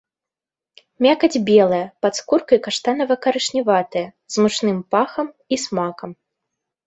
[1.05, 4.05] Мякаць белая, пад скуркай каштанава-карычневатая,
[4.37, 5.27] з мучным пахам
[5.57, 6.11] і смакам.